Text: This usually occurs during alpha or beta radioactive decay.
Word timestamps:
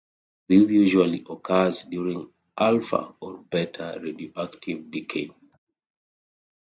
This 0.47 0.71
usually 0.71 1.23
occurs 1.29 1.83
during 1.83 2.27
alpha 2.57 3.13
or 3.19 3.37
beta 3.43 3.99
radioactive 4.01 4.89
decay. 4.89 5.29